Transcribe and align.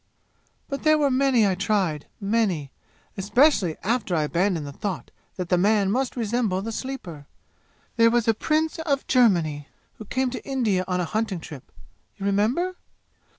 "But 0.67 0.81
there 0.81 0.97
were 0.97 1.11
many 1.11 1.45
I 1.45 1.53
tried 1.53 2.07
many 2.19 2.71
especially 3.17 3.77
after 3.83 4.15
I 4.15 4.23
abandoned 4.23 4.65
the 4.65 4.71
thought 4.71 5.11
that 5.35 5.49
the 5.49 5.59
man 5.59 5.91
must 5.91 6.15
resemble 6.17 6.59
the 6.63 6.71
Sleeper. 6.71 7.27
There 7.97 8.09
was 8.09 8.27
a 8.27 8.33
Prince 8.33 8.79
of 8.79 9.05
Germany 9.05 9.67
who 9.99 10.05
came 10.05 10.31
to 10.31 10.43
India 10.43 10.83
on 10.87 10.99
a 10.99 11.05
hunting 11.05 11.39
trip. 11.39 11.71
You 12.17 12.25
remember?" 12.25 12.77